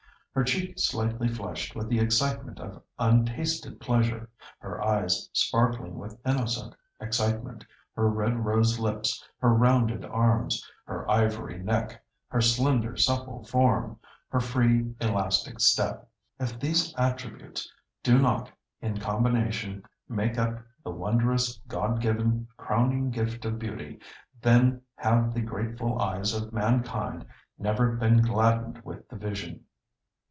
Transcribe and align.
Her 0.33 0.45
cheek 0.45 0.79
slightly 0.79 1.27
flushed 1.27 1.75
with 1.75 1.89
the 1.89 1.99
excitement 1.99 2.57
of 2.61 2.81
untasted 2.97 3.81
pleasure, 3.81 4.29
her 4.59 4.81
eyes 4.81 5.29
sparkling 5.33 5.97
with 5.97 6.17
innocent 6.25 6.73
excitement; 7.01 7.65
her 7.97 8.09
red 8.09 8.45
rose 8.45 8.79
lips; 8.79 9.27
her 9.39 9.53
rounded 9.53 10.05
arms; 10.05 10.65
her 10.85 11.05
ivory 11.11 11.61
neck; 11.61 12.01
her 12.29 12.39
slender, 12.39 12.95
supple 12.95 13.43
form; 13.43 13.99
her 14.29 14.39
free, 14.39 14.95
elastic 15.01 15.59
step—if 15.59 16.57
these 16.61 16.95
attributes 16.97 17.69
do 18.01 18.17
not, 18.17 18.49
in 18.79 18.99
combination, 19.01 19.83
make 20.07 20.37
up 20.37 20.59
the 20.81 20.91
wondrous, 20.91 21.57
God 21.67 21.99
given, 21.99 22.47
crowning 22.55 23.09
gift 23.11 23.43
of 23.43 23.59
beauty, 23.59 23.99
then 24.41 24.81
have 24.95 25.33
the 25.33 25.41
grateful 25.41 26.01
eyes 26.01 26.33
of 26.33 26.53
mankind 26.53 27.25
never 27.59 27.97
been 27.97 28.21
gladdened 28.21 28.81
with 28.85 29.09
the 29.09 29.17
vision. 29.17 29.65